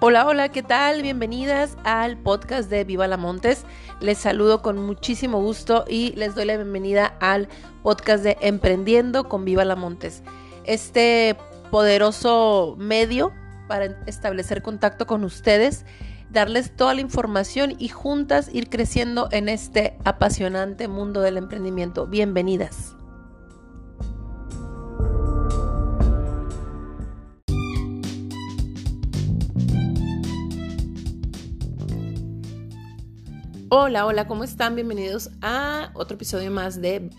Hola, 0.00 0.26
hola, 0.26 0.50
¿qué 0.50 0.62
tal? 0.62 1.02
Bienvenidas 1.02 1.76
al 1.82 2.16
podcast 2.18 2.70
de 2.70 2.84
Viva 2.84 3.08
la 3.08 3.16
Montes. 3.16 3.64
Les 3.98 4.16
saludo 4.16 4.62
con 4.62 4.78
muchísimo 4.78 5.42
gusto 5.42 5.84
y 5.88 6.12
les 6.12 6.36
doy 6.36 6.44
la 6.44 6.54
bienvenida 6.54 7.16
al 7.18 7.48
podcast 7.82 8.22
de 8.22 8.36
Emprendiendo 8.40 9.28
con 9.28 9.44
Viva 9.44 9.64
la 9.64 9.74
Montes. 9.74 10.22
Este 10.62 11.36
poderoso 11.72 12.76
medio 12.78 13.32
para 13.66 13.86
establecer 14.06 14.62
contacto 14.62 15.04
con 15.08 15.24
ustedes, 15.24 15.84
darles 16.30 16.76
toda 16.76 16.94
la 16.94 17.00
información 17.00 17.74
y 17.76 17.88
juntas 17.88 18.50
ir 18.52 18.70
creciendo 18.70 19.28
en 19.32 19.48
este 19.48 19.98
apasionante 20.04 20.86
mundo 20.86 21.22
del 21.22 21.38
emprendimiento. 21.38 22.06
Bienvenidas. 22.06 22.97
Hola, 33.70 34.06
hola, 34.06 34.26
¿cómo 34.26 34.44
están? 34.44 34.76
Bienvenidos 34.76 35.28
a 35.42 35.90
otro 35.92 36.14
episodio 36.14 36.50
más 36.50 36.80
de 36.80 37.10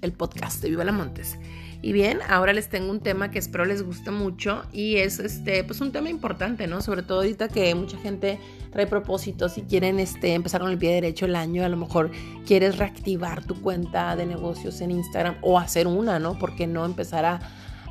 el 0.00 0.12
podcast 0.14 0.62
de 0.62 0.70
Viva 0.70 0.82
la 0.82 0.90
Montes. 0.90 1.36
Y 1.82 1.92
bien, 1.92 2.20
ahora 2.30 2.54
les 2.54 2.70
tengo 2.70 2.90
un 2.90 3.00
tema 3.00 3.30
que 3.30 3.38
espero 3.38 3.66
les 3.66 3.82
guste 3.82 4.10
mucho 4.10 4.62
y 4.72 4.96
es 4.96 5.18
este, 5.18 5.64
pues 5.64 5.82
un 5.82 5.92
tema 5.92 6.08
importante, 6.08 6.66
¿no? 6.66 6.80
Sobre 6.80 7.02
todo 7.02 7.18
ahorita 7.18 7.48
que 7.48 7.74
mucha 7.74 7.98
gente 7.98 8.40
trae 8.72 8.86
propósitos 8.86 9.58
y 9.58 9.62
quieren 9.64 10.00
este, 10.00 10.32
empezar 10.32 10.62
con 10.62 10.70
el 10.70 10.78
pie 10.78 10.94
derecho 10.94 11.26
el 11.26 11.36
año, 11.36 11.62
a 11.62 11.68
lo 11.68 11.76
mejor 11.76 12.10
quieres 12.46 12.78
reactivar 12.78 13.44
tu 13.44 13.60
cuenta 13.60 14.16
de 14.16 14.24
negocios 14.24 14.80
en 14.80 14.92
Instagram 14.92 15.36
o 15.42 15.58
hacer 15.58 15.86
una, 15.86 16.18
¿no? 16.18 16.38
Porque 16.38 16.66
no 16.66 16.86
empezar 16.86 17.26
a, 17.26 17.40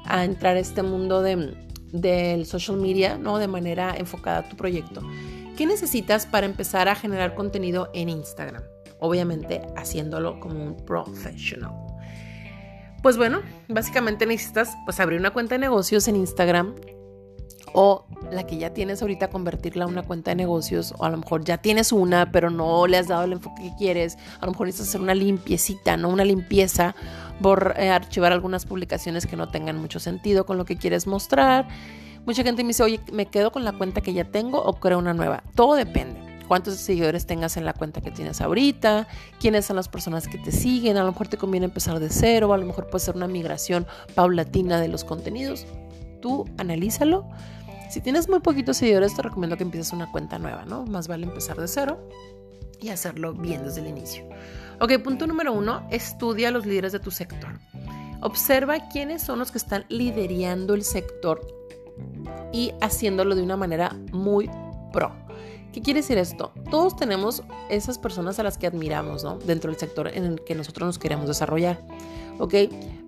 a 0.05 0.25
entrar 0.25 0.55
a 0.55 0.59
este 0.59 0.81
mundo 0.81 1.21
de, 1.21 1.55
del 1.91 2.47
social 2.47 2.77
media, 2.77 3.19
¿no? 3.19 3.37
De 3.37 3.47
manera 3.47 3.95
enfocada 3.95 4.39
a 4.39 4.49
tu 4.49 4.55
proyecto. 4.55 5.01
¿Qué 5.57 5.65
necesitas 5.65 6.27
para 6.27 6.45
empezar 6.45 6.87
a 6.87 6.93
generar 6.93 7.33
contenido 7.33 7.89
en 7.95 8.09
Instagram? 8.09 8.61
Obviamente 8.99 9.63
haciéndolo 9.75 10.39
como 10.39 10.63
un 10.63 10.77
profesional. 10.85 11.71
Pues 13.01 13.17
bueno, 13.17 13.41
básicamente 13.67 14.27
necesitas 14.27 14.77
pues 14.85 14.99
abrir 14.99 15.19
una 15.19 15.31
cuenta 15.31 15.55
de 15.55 15.59
negocios 15.59 16.07
en 16.07 16.15
Instagram 16.15 16.75
o 17.73 18.05
la 18.31 18.45
que 18.45 18.57
ya 18.57 18.73
tienes 18.73 19.01
ahorita 19.01 19.31
convertirla 19.31 19.85
a 19.85 19.87
una 19.87 20.03
cuenta 20.03 20.29
de 20.29 20.35
negocios 20.35 20.93
o 20.95 21.05
a 21.05 21.09
lo 21.09 21.17
mejor 21.17 21.43
ya 21.43 21.57
tienes 21.57 21.91
una 21.91 22.31
pero 22.31 22.51
no 22.51 22.85
le 22.85 22.97
has 22.97 23.07
dado 23.07 23.23
el 23.23 23.33
enfoque 23.33 23.63
que 23.63 23.75
quieres, 23.77 24.17
a 24.39 24.45
lo 24.45 24.51
mejor 24.51 24.67
necesitas 24.67 24.89
hacer 24.89 25.01
una 25.01 25.15
limpiecita, 25.15 25.97
no 25.97 26.09
una 26.09 26.23
limpieza, 26.23 26.95
por 27.41 27.73
eh, 27.77 27.89
archivar 27.89 28.31
algunas 28.31 28.65
publicaciones 28.65 29.25
que 29.25 29.35
no 29.35 29.49
tengan 29.49 29.77
mucho 29.77 29.99
sentido 29.99 30.45
con 30.45 30.57
lo 30.57 30.65
que 30.65 30.77
quieres 30.77 31.07
mostrar 31.07 31.67
Mucha 32.27 32.43
gente 32.43 32.61
me 32.61 32.67
dice, 32.67 32.83
oye, 32.83 32.99
¿me 33.13 33.27
quedo 33.27 33.53
con 33.53 33.63
la 33.63 33.71
cuenta 33.71 34.01
que 34.01 34.11
ya 34.11 34.25
tengo 34.25 34.61
o 34.61 34.81
creo 34.81 34.99
una 34.99 35.13
nueva? 35.13 35.43
Todo 35.55 35.75
depende. 35.75 36.19
Cuántos 36.45 36.75
seguidores 36.75 37.25
tengas 37.25 37.55
en 37.55 37.63
la 37.63 37.71
cuenta 37.71 38.01
que 38.01 38.11
tienes 38.11 38.41
ahorita, 38.41 39.07
quiénes 39.39 39.65
son 39.65 39.77
las 39.77 39.87
personas 39.87 40.27
que 40.27 40.37
te 40.37 40.51
siguen, 40.51 40.97
a 40.97 41.03
lo 41.03 41.13
mejor 41.13 41.29
te 41.29 41.37
conviene 41.37 41.67
empezar 41.67 42.01
de 42.01 42.09
cero, 42.09 42.51
a 42.51 42.57
lo 42.57 42.65
mejor 42.65 42.89
puede 42.89 43.05
ser 43.05 43.15
una 43.15 43.29
migración 43.29 43.87
paulatina 44.13 44.81
de 44.81 44.89
los 44.89 45.05
contenidos. 45.05 45.65
Tú 46.21 46.43
analízalo. 46.57 47.29
Si 47.89 48.01
tienes 48.01 48.27
muy 48.27 48.41
poquitos 48.41 48.75
seguidores, 48.75 49.15
te 49.15 49.21
recomiendo 49.21 49.55
que 49.55 49.63
empieces 49.63 49.93
una 49.93 50.11
cuenta 50.11 50.37
nueva, 50.37 50.65
¿no? 50.65 50.85
Más 50.85 51.07
vale 51.07 51.25
empezar 51.25 51.55
de 51.55 51.69
cero 51.69 52.09
y 52.81 52.89
hacerlo 52.89 53.35
bien 53.35 53.63
desde 53.63 53.79
el 53.79 53.87
inicio. 53.87 54.27
Ok, 54.81 54.97
punto 55.01 55.27
número 55.27 55.53
uno, 55.53 55.87
estudia 55.91 56.49
a 56.49 56.51
los 56.51 56.65
líderes 56.65 56.91
de 56.91 56.99
tu 56.99 57.09
sector. 57.09 57.57
Observa 58.19 58.89
quiénes 58.89 59.21
son 59.21 59.39
los 59.39 59.49
que 59.49 59.59
están 59.59 59.85
liderando 59.87 60.73
el 60.73 60.83
sector 60.83 61.39
y 62.51 62.71
haciéndolo 62.81 63.35
de 63.35 63.43
una 63.43 63.57
manera 63.57 63.95
muy 64.11 64.49
pro. 64.91 65.11
¿Qué 65.73 65.81
quiere 65.81 66.01
decir 66.01 66.17
esto? 66.17 66.53
Todos 66.71 66.95
tenemos 66.95 67.43
esas 67.69 67.99
personas 67.99 68.39
a 68.39 68.43
las 68.43 68.57
que 68.57 68.65
admiramos, 68.65 69.23
¿no? 69.23 69.37
Dentro 69.37 69.69
del 69.69 69.79
sector 69.79 70.07
en 70.07 70.23
el 70.23 70.43
que 70.43 70.55
nosotros 70.55 70.87
nos 70.87 70.97
queremos 70.97 71.27
desarrollar. 71.27 71.79
¿Ok? 72.39 72.53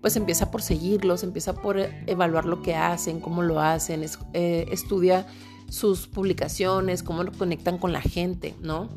Pues 0.01 0.15
empieza 0.15 0.51
por 0.51 0.61
seguirlos, 0.61 1.23
empieza 1.23 1.53
por 1.53 1.79
evaluar 1.79 2.45
lo 2.45 2.61
que 2.61 2.75
hacen, 2.75 3.19
cómo 3.19 3.41
lo 3.41 3.59
hacen, 3.59 4.05
eh, 4.33 4.65
estudia 4.71 5.25
sus 5.69 6.07
publicaciones, 6.07 7.03
cómo 7.03 7.23
lo 7.23 7.31
conectan 7.31 7.77
con 7.77 7.93
la 7.93 8.01
gente, 8.01 8.55
¿no? 8.61 8.89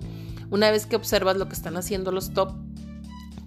Una 0.51 0.71
vez 0.71 0.87
que 0.87 0.97
observas 0.97 1.37
lo 1.37 1.49
que 1.49 1.55
están 1.55 1.77
haciendo 1.77 2.13
los 2.13 2.35
top, 2.35 2.53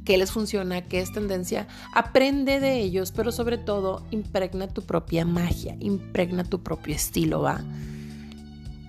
qué 0.06 0.18
les 0.18 0.32
funciona, 0.32 0.82
qué 0.84 1.02
es 1.02 1.12
tendencia, 1.12 1.68
aprende 1.94 2.60
de 2.60 2.80
ellos, 2.80 3.12
pero 3.12 3.32
sobre 3.32 3.58
todo 3.58 4.06
impregna 4.12 4.68
tu 4.68 4.84
propia 4.84 5.26
magia, 5.26 5.76
impregna 5.80 6.44
tu 6.44 6.64
propio 6.64 6.96
estilo, 6.96 7.42
¿va? 7.42 7.62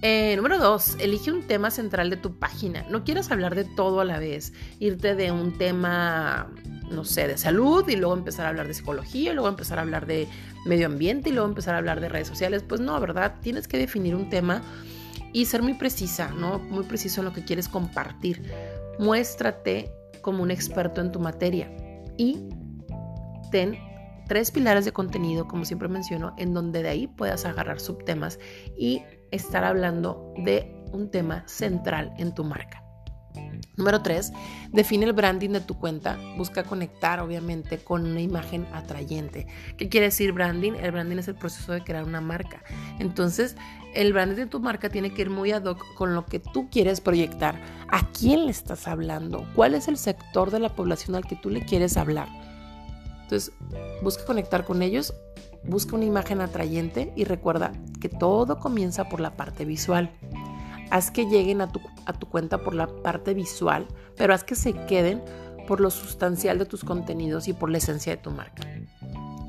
Eh, 0.03 0.37
número 0.37 0.59
dos, 0.59 0.97
elige 1.00 1.32
un 1.32 1.43
tema 1.43 1.71
central 1.71 2.10
de 2.10 2.16
tu 2.16 2.38
página. 2.38 2.87
No 2.91 3.03
quieras 3.03 3.31
hablar 3.31 3.55
de 3.55 3.65
todo 3.65 4.00
a 4.00 4.05
la 4.05 4.19
vez, 4.19 4.53
irte 4.78 5.15
de 5.15 5.32
un 5.32 5.56
tema, 5.56 6.53
no 6.91 7.05
sé, 7.05 7.26
de 7.26 7.38
salud 7.38 7.88
y 7.88 7.97
luego 7.97 8.15
empezar 8.15 8.47
a 8.47 8.50
hablar 8.50 8.69
de 8.69 8.75
psicología, 8.75 9.32
y 9.32 9.34
luego 9.34 9.49
empezar 9.49 9.78
a 9.78 9.82
hablar 9.82 10.06
de 10.06 10.28
medio 10.66 10.87
ambiente 10.87 11.31
y 11.31 11.32
luego 11.32 11.49
empezar 11.49 11.75
a 11.75 11.78
hablar 11.78 12.00
de 12.00 12.09
redes 12.09 12.28
sociales. 12.28 12.62
Pues 12.62 12.81
no, 12.81 13.00
¿verdad? 13.00 13.37
Tienes 13.41 13.66
que 13.66 13.78
definir 13.78 14.15
un 14.15 14.28
tema 14.28 14.62
y 15.32 15.47
ser 15.47 15.62
muy 15.62 15.75
precisa, 15.75 16.31
¿no? 16.31 16.59
Muy 16.59 16.84
preciso 16.84 17.22
en 17.22 17.25
lo 17.25 17.32
que 17.32 17.44
quieres 17.44 17.69
compartir. 17.69 18.43
Muéstrate 18.99 19.91
como 20.26 20.42
un 20.42 20.50
experto 20.50 21.00
en 21.00 21.12
tu 21.12 21.20
materia 21.20 21.70
y 22.16 22.48
ten 23.53 23.78
tres 24.26 24.50
pilares 24.50 24.84
de 24.84 24.91
contenido, 24.91 25.47
como 25.47 25.64
siempre 25.64 25.87
menciono, 25.87 26.34
en 26.37 26.53
donde 26.53 26.82
de 26.82 26.88
ahí 26.88 27.06
puedas 27.06 27.44
agarrar 27.44 27.78
subtemas 27.78 28.41
y 28.76 29.04
estar 29.31 29.62
hablando 29.62 30.34
de 30.38 30.84
un 30.91 31.12
tema 31.12 31.47
central 31.47 32.12
en 32.19 32.34
tu 32.34 32.42
marca. 32.42 32.86
Número 33.77 34.03
tres, 34.03 34.33
define 34.72 35.06
el 35.06 35.12
branding 35.12 35.50
de 35.50 35.61
tu 35.61 35.78
cuenta. 35.78 36.19
Busca 36.37 36.65
conectar, 36.65 37.21
obviamente, 37.21 37.78
con 37.78 38.06
una 38.06 38.21
imagen 38.21 38.67
atrayente. 38.72 39.47
¿Qué 39.77 39.89
quiere 39.89 40.06
decir 40.06 40.33
branding? 40.33 40.72
El 40.72 40.93
branding 40.93 41.19
es 41.19 41.28
el 41.28 41.34
proceso 41.34 41.72
de 41.72 41.83
crear 41.83 42.05
una 42.05 42.21
marca. 42.21 42.62
Entonces, 42.99 43.56
el 43.94 44.12
branding 44.12 44.37
de 44.37 44.47
tu 44.47 44.61
marca 44.61 44.89
tiene 44.89 45.12
que 45.12 45.22
ir 45.22 45.31
muy 45.31 45.53
ad 45.53 45.65
hoc 45.65 45.83
con 45.94 46.15
lo 46.15 46.27
que 46.27 46.39
tú 46.39 46.69
quieres 46.71 47.00
proyectar. 47.00 47.61
¿A 47.89 48.11
quién 48.12 48.47
le 48.47 48.50
estás 48.50 48.89
hablando? 48.89 49.47
¿Cuál 49.55 49.75
es 49.75 49.88
el 49.88 49.97
sector 49.97 50.50
de 50.50 50.61
la 50.61 50.75
población 50.75 51.17
al 51.17 51.25
que 51.25 51.37
tú 51.37 51.50
le 51.50 51.65
quieres 51.65 51.97
hablar? 51.97 52.28
Entonces, 53.23 53.53
busca 54.03 54.25
conectar 54.25 54.65
con 54.65 54.83
ellos, 54.83 55.15
busca 55.65 55.97
una 55.97 56.05
imagen 56.05 56.41
atrayente 56.41 57.12
y 57.17 57.25
recuerda 57.25 57.73
que 58.00 58.09
todo 58.09 58.59
comienza 58.59 59.09
por 59.09 59.21
la 59.21 59.37
parte 59.37 59.65
visual. 59.65 60.11
Haz 60.91 61.11
que 61.11 61.27
lleguen 61.27 61.61
a 61.61 61.69
tu, 61.71 61.81
a 62.05 62.13
tu 62.13 62.29
cuenta 62.29 62.59
por 62.59 62.75
la 62.75 62.87
parte 62.87 63.35
visual, 63.35 63.87
pero 64.17 64.35
haz 64.35 64.45
que 64.45 64.55
se 64.55 64.73
queden 64.87 65.23
por 65.67 65.81
lo 65.81 65.91
sustancial 65.91 66.59
de 66.59 66.67
tus 66.67 66.85
contenidos 66.85 67.49
y 67.49 67.53
por 67.53 67.71
la 67.71 67.79
esencia 67.79 68.15
de 68.15 68.23
tu 68.23 68.31
marca. 68.31 68.63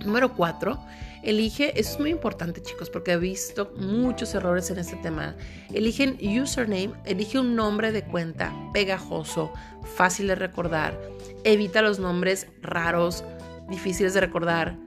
Número 0.03 0.33
cuatro, 0.33 0.79
elige, 1.21 1.79
eso 1.79 1.93
es 1.93 1.99
muy 1.99 2.11
importante 2.11 2.61
chicos, 2.61 2.89
porque 2.89 3.11
he 3.11 3.17
visto 3.17 3.73
muchos 3.77 4.33
errores 4.33 4.69
en 4.71 4.79
este 4.79 4.95
tema. 4.97 5.35
Eligen 5.73 6.17
username, 6.41 6.91
elige 7.05 7.39
un 7.39 7.55
nombre 7.55 7.91
de 7.91 8.03
cuenta 8.03 8.53
pegajoso, 8.73 9.51
fácil 9.95 10.27
de 10.27 10.35
recordar. 10.35 10.99
Evita 11.43 11.81
los 11.81 11.99
nombres 11.99 12.47
raros, 12.61 13.23
difíciles 13.69 14.13
de 14.13 14.21
recordar, 14.21 14.77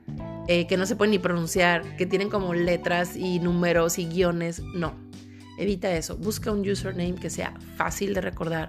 eh, 0.48 0.66
que 0.66 0.76
no 0.76 0.86
se 0.86 0.96
pueden 0.96 1.12
ni 1.12 1.18
pronunciar, 1.18 1.96
que 1.96 2.06
tienen 2.06 2.30
como 2.30 2.54
letras 2.54 3.16
y 3.16 3.38
números 3.40 3.98
y 3.98 4.06
guiones. 4.06 4.62
No, 4.74 4.94
evita 5.58 5.90
eso. 5.92 6.16
Busca 6.16 6.52
un 6.52 6.68
username 6.68 7.14
que 7.14 7.30
sea 7.30 7.54
fácil 7.76 8.14
de 8.14 8.20
recordar 8.20 8.68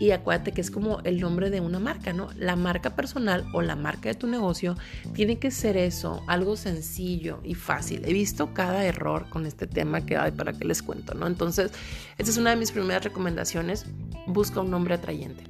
y 0.00 0.12
acuérdate 0.12 0.52
que 0.52 0.62
es 0.62 0.70
como 0.70 1.00
el 1.00 1.20
nombre 1.20 1.50
de 1.50 1.60
una 1.60 1.78
marca, 1.78 2.14
¿no? 2.14 2.30
La 2.34 2.56
marca 2.56 2.96
personal 2.96 3.46
o 3.52 3.60
la 3.60 3.76
marca 3.76 4.08
de 4.08 4.14
tu 4.14 4.26
negocio 4.26 4.74
tiene 5.12 5.38
que 5.38 5.50
ser 5.50 5.76
eso, 5.76 6.22
algo 6.26 6.56
sencillo 6.56 7.40
y 7.44 7.54
fácil. 7.54 8.02
He 8.06 8.14
visto 8.14 8.54
cada 8.54 8.82
error 8.86 9.28
con 9.28 9.44
este 9.44 9.66
tema 9.66 10.06
que 10.06 10.16
hay 10.16 10.32
para 10.32 10.54
que 10.54 10.64
les 10.64 10.82
cuento, 10.82 11.12
¿no? 11.12 11.26
Entonces, 11.26 11.70
esta 12.16 12.30
es 12.30 12.38
una 12.38 12.48
de 12.48 12.56
mis 12.56 12.72
primeras 12.72 13.04
recomendaciones. 13.04 13.84
Busca 14.26 14.60
un 14.60 14.70
nombre 14.70 14.94
atrayente. 14.94 15.44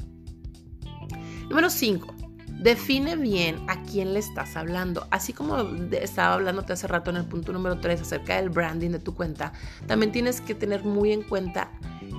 Número 1.48 1.70
5. 1.70 2.19
Define 2.60 3.16
bien 3.16 3.64
a 3.68 3.82
quién 3.84 4.12
le 4.12 4.18
estás 4.18 4.54
hablando. 4.54 5.06
Así 5.10 5.32
como 5.32 5.56
estaba 5.92 6.34
hablándote 6.34 6.74
hace 6.74 6.86
rato 6.86 7.08
en 7.08 7.16
el 7.16 7.24
punto 7.24 7.54
número 7.54 7.80
3 7.80 8.02
acerca 8.02 8.36
del 8.36 8.50
branding 8.50 8.90
de 8.90 8.98
tu 8.98 9.14
cuenta, 9.14 9.54
también 9.86 10.12
tienes 10.12 10.42
que 10.42 10.54
tener 10.54 10.84
muy 10.84 11.12
en 11.12 11.22
cuenta 11.22 11.70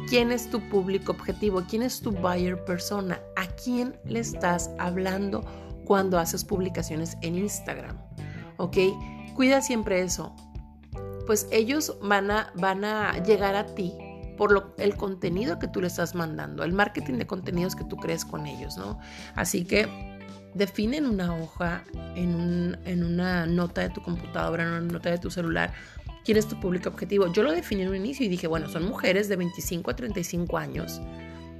quién 0.10 0.32
es 0.32 0.50
tu 0.50 0.60
público 0.70 1.12
objetivo, 1.12 1.64
quién 1.70 1.84
es 1.84 2.02
tu 2.02 2.12
buyer 2.12 2.66
persona, 2.66 3.20
a 3.36 3.46
quién 3.48 3.96
le 4.04 4.20
estás 4.20 4.72
hablando 4.80 5.46
cuando 5.86 6.18
haces 6.18 6.44
publicaciones 6.44 7.18
en 7.22 7.36
Instagram. 7.36 7.98
¿Ok? 8.58 8.78
Cuida 9.36 9.62
siempre 9.62 10.02
eso. 10.02 10.36
Pues 11.28 11.48
ellos 11.52 11.98
van 12.02 12.32
a, 12.32 12.52
van 12.56 12.84
a 12.84 13.20
llegar 13.20 13.56
a 13.56 13.68
ti 13.68 13.94
por 14.38 14.52
lo, 14.52 14.76
el 14.78 14.96
contenido 14.96 15.60
que 15.60 15.68
tú 15.68 15.82
le 15.82 15.88
estás 15.88 16.16
mandando, 16.16 16.64
el 16.64 16.74
marketing 16.74 17.16
de 17.16 17.28
contenidos 17.28 17.76
que 17.76 17.84
tú 17.84 17.98
crees 17.98 18.26
con 18.26 18.46
ellos, 18.46 18.78
¿no? 18.78 19.00
Así 19.36 19.66
que 19.66 19.88
define 20.54 20.98
en 20.98 21.06
una 21.06 21.36
hoja, 21.36 21.84
en, 22.16 22.78
en 22.86 23.04
una 23.04 23.46
nota 23.46 23.82
de 23.82 23.90
tu 23.90 24.02
computadora, 24.02 24.64
en 24.64 24.70
una 24.70 24.82
nota 24.82 25.10
de 25.10 25.18
tu 25.18 25.32
celular, 25.32 25.74
quién 26.24 26.38
es 26.38 26.48
tu 26.48 26.60
público 26.60 26.90
objetivo. 26.90 27.32
Yo 27.32 27.44
lo 27.44 27.52
definí 27.52 27.84
en 27.84 27.90
un 27.90 27.96
inicio 27.96 28.26
y 28.26 28.30
dije, 28.30 28.48
bueno, 28.48 28.70
son 28.70 28.86
mujeres 28.86 29.30
de 29.30 29.36
25 29.36 29.92
a 29.92 29.96
35 29.96 30.58
años 30.58 31.02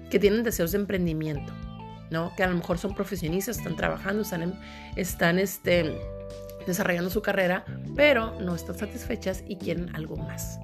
que 0.10 0.20
tienen 0.20 0.44
deseos 0.44 0.72
de 0.72 0.80
emprendimiento, 0.80 1.54
¿no? 2.10 2.34
Que 2.36 2.44
a 2.44 2.48
lo 2.48 2.56
mejor 2.56 2.78
son 2.78 2.94
profesionistas, 2.94 3.58
están 3.58 3.76
trabajando, 3.76 4.24
están, 4.24 4.60
están 4.96 5.40
este, 5.40 5.98
desarrollando 6.68 7.10
su 7.10 7.22
carrera, 7.22 7.66
pero 7.96 8.40
no 8.42 8.56
están 8.56 8.78
satisfechas 8.78 9.44
y 9.48 9.56
quieren 9.56 9.96
algo 9.96 10.18
más. 10.18 10.60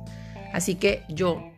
Así 0.53 0.75
que 0.75 1.03
yo 1.09 1.51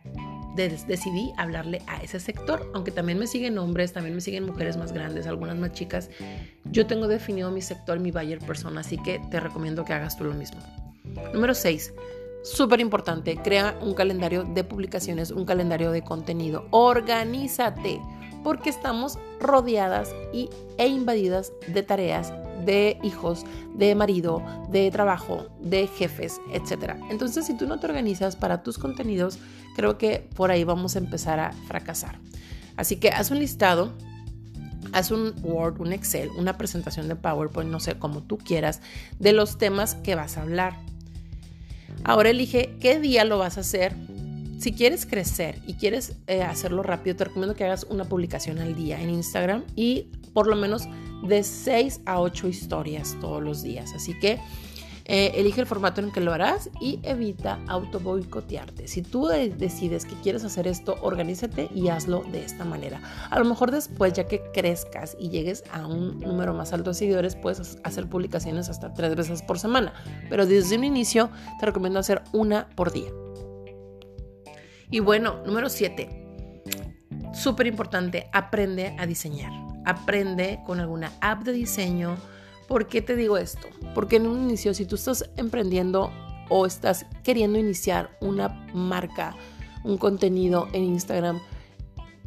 decidí 0.56 1.32
hablarle 1.36 1.82
a 1.86 2.02
ese 2.02 2.20
sector, 2.20 2.70
aunque 2.74 2.90
también 2.90 3.18
me 3.18 3.26
siguen 3.26 3.58
hombres, 3.58 3.92
también 3.92 4.14
me 4.14 4.20
siguen 4.20 4.44
mujeres 4.44 4.76
más 4.76 4.92
grandes, 4.92 5.26
algunas 5.26 5.56
más 5.56 5.72
chicas. 5.72 6.10
Yo 6.64 6.86
tengo 6.86 7.08
definido 7.08 7.50
mi 7.50 7.62
sector, 7.62 7.98
mi 7.98 8.10
buyer 8.10 8.38
persona, 8.38 8.80
así 8.80 8.98
que 8.98 9.20
te 9.30 9.40
recomiendo 9.40 9.84
que 9.84 9.92
hagas 9.92 10.16
tú 10.16 10.24
lo 10.24 10.34
mismo. 10.34 10.60
Número 11.32 11.54
6. 11.54 11.94
Súper 12.42 12.80
importante, 12.80 13.36
crea 13.36 13.78
un 13.82 13.92
calendario 13.92 14.44
de 14.44 14.64
publicaciones, 14.64 15.30
un 15.30 15.44
calendario 15.44 15.90
de 15.90 16.02
contenido. 16.02 16.66
Organízate, 16.70 18.00
porque 18.42 18.70
estamos 18.70 19.18
rodeadas 19.40 20.14
y, 20.32 20.48
e 20.78 20.86
invadidas 20.86 21.52
de 21.68 21.82
tareas, 21.82 22.32
de 22.64 22.98
hijos, 23.02 23.44
de 23.74 23.94
marido, 23.94 24.42
de 24.70 24.90
trabajo, 24.90 25.46
de 25.60 25.86
jefes, 25.86 26.40
etc. 26.52 26.94
Entonces, 27.10 27.46
si 27.46 27.56
tú 27.56 27.66
no 27.66 27.80
te 27.80 27.86
organizas 27.86 28.36
para 28.36 28.62
tus 28.62 28.78
contenidos, 28.78 29.38
creo 29.76 29.98
que 29.98 30.28
por 30.34 30.50
ahí 30.50 30.64
vamos 30.64 30.96
a 30.96 30.98
empezar 30.98 31.40
a 31.40 31.52
fracasar. 31.52 32.18
Así 32.76 32.96
que 32.96 33.10
haz 33.10 33.30
un 33.30 33.38
listado, 33.38 33.92
haz 34.92 35.10
un 35.10 35.34
Word, 35.42 35.80
un 35.80 35.92
Excel, 35.92 36.30
una 36.36 36.56
presentación 36.56 37.08
de 37.08 37.16
PowerPoint, 37.16 37.70
no 37.70 37.80
sé, 37.80 37.98
como 37.98 38.22
tú 38.22 38.38
quieras, 38.38 38.80
de 39.18 39.32
los 39.32 39.58
temas 39.58 39.94
que 39.96 40.14
vas 40.14 40.36
a 40.36 40.42
hablar. 40.42 40.78
Ahora 42.04 42.30
elige 42.30 42.76
qué 42.80 42.98
día 42.98 43.24
lo 43.24 43.38
vas 43.38 43.58
a 43.58 43.60
hacer. 43.60 43.94
Si 44.58 44.72
quieres 44.72 45.06
crecer 45.06 45.58
y 45.66 45.74
quieres 45.74 46.16
eh, 46.26 46.42
hacerlo 46.42 46.82
rápido, 46.82 47.16
te 47.16 47.24
recomiendo 47.24 47.54
que 47.54 47.64
hagas 47.64 47.86
una 47.88 48.04
publicación 48.04 48.58
al 48.58 48.74
día 48.74 49.00
en 49.00 49.10
Instagram 49.10 49.64
y 49.74 50.08
por 50.32 50.46
lo 50.46 50.56
menos 50.56 50.88
de 51.22 51.42
6 51.42 52.02
a 52.06 52.20
8 52.20 52.48
historias 52.48 53.16
todos 53.20 53.42
los 53.42 53.62
días. 53.62 53.92
Así 53.94 54.18
que 54.18 54.40
eh, 55.12 55.32
elige 55.40 55.60
el 55.60 55.66
formato 55.66 56.00
en 56.00 56.12
que 56.12 56.20
lo 56.20 56.32
harás 56.32 56.70
y 56.80 57.00
evita 57.02 57.58
auto 57.66 57.98
boicotearte. 57.98 58.86
Si 58.86 59.02
tú 59.02 59.26
decides 59.26 60.04
que 60.04 60.14
quieres 60.22 60.44
hacer 60.44 60.68
esto, 60.68 60.96
organízate 61.02 61.68
y 61.74 61.88
hazlo 61.88 62.22
de 62.30 62.44
esta 62.44 62.64
manera. 62.64 63.00
A 63.28 63.40
lo 63.40 63.44
mejor 63.44 63.72
después, 63.72 64.12
ya 64.12 64.28
que 64.28 64.40
crezcas 64.54 65.16
y 65.18 65.30
llegues 65.30 65.64
a 65.72 65.84
un 65.84 66.20
número 66.20 66.54
más 66.54 66.72
alto 66.72 66.90
de 66.90 66.94
seguidores, 66.94 67.34
puedes 67.34 67.78
hacer 67.82 68.08
publicaciones 68.08 68.68
hasta 68.68 68.94
tres 68.94 69.16
veces 69.16 69.42
por 69.42 69.58
semana. 69.58 69.94
Pero 70.28 70.46
desde 70.46 70.76
un 70.76 70.84
inicio 70.84 71.30
te 71.58 71.66
recomiendo 71.66 71.98
hacer 71.98 72.22
una 72.32 72.68
por 72.76 72.92
día. 72.92 73.10
Y 74.92 75.00
bueno, 75.00 75.42
número 75.44 75.68
7. 75.68 76.08
Súper 77.32 77.66
importante, 77.66 78.28
aprende 78.32 78.94
a 78.96 79.06
diseñar. 79.06 79.69
Aprende 79.84 80.60
con 80.66 80.80
alguna 80.80 81.12
app 81.20 81.42
de 81.42 81.52
diseño 81.52 82.16
¿Por 82.70 82.86
qué 82.86 83.02
te 83.02 83.16
digo 83.16 83.36
esto? 83.36 83.66
Porque 83.96 84.14
en 84.14 84.28
un 84.28 84.42
inicio, 84.44 84.72
si 84.74 84.86
tú 84.86 84.94
estás 84.94 85.28
emprendiendo 85.36 86.12
o 86.48 86.66
estás 86.66 87.04
queriendo 87.24 87.58
iniciar 87.58 88.16
una 88.20 88.64
marca, 88.72 89.34
un 89.82 89.98
contenido 89.98 90.68
en 90.72 90.84
Instagram, 90.84 91.40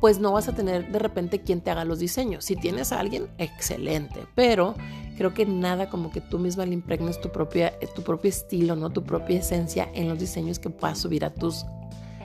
pues 0.02 0.20
no 0.20 0.34
vas 0.34 0.50
a 0.50 0.54
tener 0.54 0.92
de 0.92 1.00
repente 1.00 1.40
quien 1.40 1.62
te 1.62 1.72
haga 1.72 1.86
los 1.86 2.00
diseños. 2.00 2.44
Si 2.44 2.58
tienes 2.58 2.92
a 2.92 3.00
alguien, 3.00 3.30
excelente, 3.38 4.20
pero 4.36 4.76
creo 5.18 5.34
que 5.34 5.46
nada 5.46 5.90
como 5.90 6.12
que 6.12 6.20
tú 6.20 6.40
misma 6.40 6.66
le 6.66 6.74
impregnes 6.74 7.22
tu, 7.22 7.32
propia, 7.32 7.80
tu 7.96 8.04
propio 8.04 8.28
estilo, 8.28 8.76
¿no? 8.76 8.90
tu 8.90 9.06
propia 9.06 9.40
esencia 9.40 9.90
en 9.94 10.10
los 10.10 10.20
diseños 10.20 10.60
que 10.60 10.70
puedas 10.70 11.00
subir 11.00 11.24
a 11.24 11.34
tus, 11.34 11.66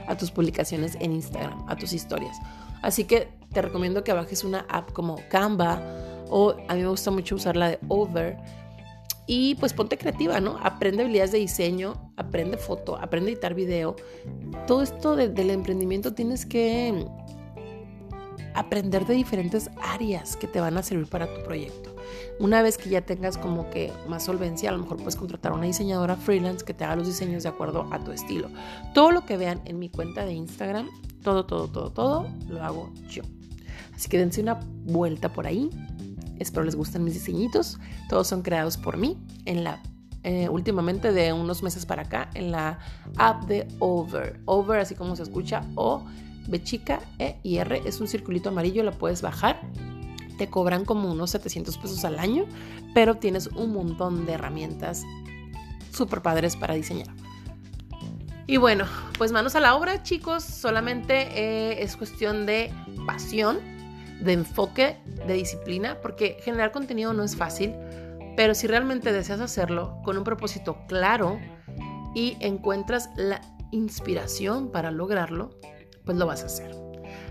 a 0.08 0.16
tus 0.16 0.32
publicaciones 0.32 0.96
en 0.98 1.12
Instagram, 1.12 1.64
a 1.68 1.76
tus 1.76 1.92
historias. 1.92 2.36
Así 2.82 3.04
que 3.04 3.28
te 3.52 3.62
recomiendo 3.62 4.04
que 4.04 4.12
bajes 4.12 4.44
una 4.44 4.66
app 4.68 4.92
como 4.92 5.16
Canva 5.28 5.80
o 6.30 6.54
a 6.68 6.74
mí 6.74 6.82
me 6.82 6.88
gusta 6.88 7.10
mucho 7.10 7.36
usar 7.36 7.56
la 7.56 7.70
de 7.70 7.78
Over. 7.88 8.36
Y 9.26 9.56
pues 9.56 9.74
ponte 9.74 9.98
creativa, 9.98 10.40
¿no? 10.40 10.58
Aprende 10.62 11.02
habilidades 11.02 11.32
de 11.32 11.38
diseño, 11.38 12.12
aprende 12.16 12.56
foto, 12.56 12.96
aprende 12.96 13.30
editar 13.32 13.54
video. 13.54 13.94
Todo 14.66 14.82
esto 14.82 15.16
del 15.16 15.50
emprendimiento 15.50 16.14
tienes 16.14 16.46
que 16.46 17.06
aprender 18.54 19.06
de 19.06 19.14
diferentes 19.14 19.70
áreas 19.82 20.36
que 20.36 20.46
te 20.46 20.60
van 20.60 20.78
a 20.78 20.82
servir 20.82 21.06
para 21.06 21.32
tu 21.32 21.42
proyecto. 21.44 21.94
Una 22.40 22.62
vez 22.62 22.78
que 22.78 22.88
ya 22.88 23.02
tengas 23.02 23.36
como 23.36 23.68
que 23.70 23.92
más 24.08 24.24
solvencia, 24.24 24.70
a 24.70 24.72
lo 24.72 24.78
mejor 24.78 24.96
puedes 24.96 25.16
contratar 25.16 25.52
a 25.52 25.54
una 25.56 25.66
diseñadora 25.66 26.16
freelance 26.16 26.64
que 26.64 26.74
te 26.74 26.84
haga 26.84 26.96
los 26.96 27.06
diseños 27.06 27.42
de 27.42 27.50
acuerdo 27.50 27.86
a 27.92 28.02
tu 28.02 28.12
estilo. 28.12 28.48
Todo 28.94 29.10
lo 29.12 29.26
que 29.26 29.36
vean 29.36 29.60
en 29.66 29.78
mi 29.78 29.90
cuenta 29.90 30.24
de 30.24 30.32
Instagram, 30.32 30.88
todo, 31.28 31.44
todo, 31.44 31.68
todo, 31.68 31.90
todo, 31.90 32.26
lo 32.48 32.62
hago 32.62 32.92
yo. 33.10 33.22
Así 33.94 34.08
que 34.08 34.18
dense 34.18 34.40
una 34.40 34.60
vuelta 34.84 35.32
por 35.32 35.46
ahí 35.46 35.70
Espero 36.38 36.64
les 36.64 36.76
gusten 36.76 37.04
mis 37.04 37.14
diseñitos. 37.14 37.78
Todos 38.08 38.28
son 38.28 38.42
creados 38.42 38.76
por 38.76 38.96
mí 38.96 39.16
en 39.44 39.64
la 39.64 39.82
eh, 40.24 40.48
últimamente 40.48 41.12
de 41.12 41.32
unos 41.32 41.62
meses 41.62 41.86
para 41.86 42.02
acá 42.02 42.30
en 42.34 42.50
la 42.50 42.78
app 43.16 43.44
de 43.44 43.68
Over. 43.78 44.40
Over, 44.46 44.80
así 44.80 44.94
como 44.94 45.16
se 45.16 45.22
escucha, 45.22 45.62
O, 45.74 46.04
B 46.48 46.62
chica, 46.62 47.00
E 47.18 47.38
y 47.42 47.58
R. 47.58 47.82
Es 47.84 48.00
un 48.00 48.08
circulito 48.08 48.48
amarillo, 48.48 48.82
la 48.82 48.92
puedes 48.92 49.22
bajar. 49.22 49.60
Te 50.36 50.48
cobran 50.48 50.84
como 50.84 51.10
unos 51.10 51.30
700 51.30 51.76
pesos 51.78 52.04
al 52.04 52.18
año, 52.18 52.44
pero 52.94 53.16
tienes 53.16 53.48
un 53.48 53.72
montón 53.72 54.26
de 54.26 54.32
herramientas 54.32 55.04
súper 55.92 56.22
padres 56.22 56.56
para 56.56 56.74
diseñar. 56.74 57.08
Y 58.48 58.56
bueno, 58.56 58.86
pues 59.18 59.30
manos 59.30 59.56
a 59.56 59.60
la 59.60 59.76
obra, 59.76 60.02
chicos. 60.02 60.42
Solamente 60.42 61.28
eh, 61.34 61.82
es 61.82 61.98
cuestión 61.98 62.46
de 62.46 62.72
pasión 63.06 63.58
de 64.22 64.32
enfoque, 64.32 64.96
de 65.26 65.34
disciplina, 65.34 66.00
porque 66.00 66.38
generar 66.40 66.72
contenido 66.72 67.12
no 67.12 67.22
es 67.24 67.36
fácil, 67.36 67.74
pero 68.38 68.54
si 68.54 68.66
realmente 68.66 69.12
deseas 69.12 69.40
hacerlo 69.40 70.00
con 70.02 70.16
un 70.16 70.24
propósito 70.24 70.78
claro 70.88 71.38
y 72.14 72.38
encuentras 72.40 73.10
la 73.16 73.42
inspiración 73.70 74.72
para 74.72 74.90
lograrlo, 74.90 75.50
pues 76.06 76.16
lo 76.16 76.24
vas 76.26 76.42
a 76.42 76.46
hacer. 76.46 76.74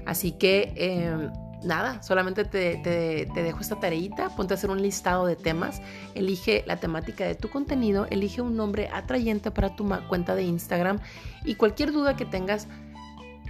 Así 0.06 0.34
que 0.34 0.72
em, 0.76 1.32
nada, 1.64 2.02
solamente 2.04 2.46
te, 2.46 2.78
te, 2.78 3.44
dejo 3.44 3.60
esta 3.60 3.80
tareita, 3.80 4.30
ponte 4.36 4.54
a 4.54 4.56
hacer 4.56 4.70
un 4.70 4.82
listado 4.82 5.26
de 5.26 5.36
temas, 5.36 5.82
elige 6.16 6.64
la 6.68 6.78
temática 6.78 7.26
de 7.26 7.36
tu 7.36 7.50
contenido, 7.50 8.08
elige 8.10 8.42
un 8.42 8.56
nombre 8.56 8.90
atrayente 8.94 9.52
para 9.52 9.76
tu 9.76 9.88
cuenta 10.08 10.36
de 10.36 10.44
Instagram 10.44 11.00
y 11.46 11.56
cualquier 11.56 11.92
duda 11.92 12.16
que 12.16 12.26
tengas, 12.26 12.68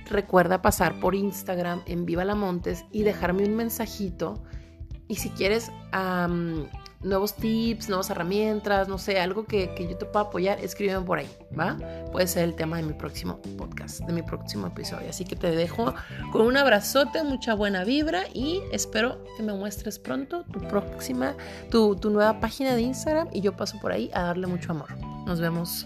recuerda 0.10 0.62
pasar 0.62 1.00
por 1.00 1.15
Instagram 1.15 1.82
en 1.86 2.05
Viva 2.05 2.24
la 2.25 2.36
Montes 2.36 2.86
y 2.91 3.03
dejarme 3.03 3.43
un 3.43 3.55
mensajito. 3.55 4.43
Y 5.10 5.15
si 5.15 5.29
quieres 5.29 5.72
nuevos 7.08 7.34
tips, 7.36 7.90
nuevas 7.90 8.10
herramientas, 8.10 8.88
no 8.88 8.98
sé, 8.98 9.20
algo 9.20 9.46
que, 9.46 9.74
que, 9.74 9.88
yo 9.88 9.98
te 9.98 10.06
pueda 10.06 10.26
apoyar, 10.26 10.60
escríbeme 10.60 11.06
por 11.06 11.20
ahí, 11.20 11.30
¿va? 11.58 11.78
Puede 12.12 12.28
ser 12.28 12.44
el 12.44 12.56
tema 12.56 12.78
de 12.78 12.84
mi 12.84 12.94
próximo 12.94 13.40
podcast, 13.58 14.02
de 14.02 14.14
mi 14.14 14.22
próximo 14.22 14.68
episodio. 14.68 15.10
Así 15.10 15.26
que 15.26 15.36
te 15.36 15.52
dejo 15.52 15.94
con 16.32 16.42
un 16.42 16.58
abrazote, 16.58 17.24
mucha 17.24 17.54
buena 17.54 17.84
vibra 17.84 18.24
y 18.34 18.62
espero 18.72 19.24
que 19.36 19.44
me 19.44 19.54
muestres 19.54 20.00
pronto 20.00 20.44
tu 20.52 20.60
próxima, 20.68 21.36
tu, 21.70 21.96
tu 21.96 22.10
nueva 22.10 22.40
página 22.40 22.76
de 22.76 22.82
Instagram 22.82 23.30
y 23.32 23.42
yo 23.42 23.56
paso 23.56 23.80
por 23.80 23.92
ahí 23.92 24.10
a 24.14 24.24
darle 24.24 24.48
mucho 24.48 24.72
amor. 24.72 24.90
Nos 25.26 25.40
vemos. 25.40 25.86